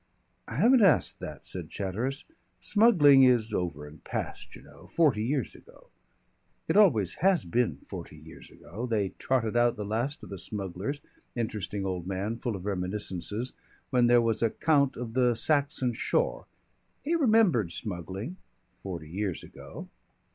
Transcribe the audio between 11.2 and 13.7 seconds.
interesting old man, full of reminiscences,